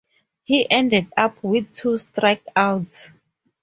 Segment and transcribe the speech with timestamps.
[0.45, 3.11] He ended up with two strikeouts.